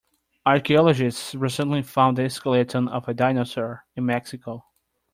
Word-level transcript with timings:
Archaeologists 0.47 1.35
recently 1.35 1.83
found 1.83 2.17
the 2.17 2.27
skeleton 2.27 2.87
of 2.87 3.07
a 3.07 3.13
dinosaur 3.13 3.85
in 3.95 4.03
Mexico. 4.03 4.65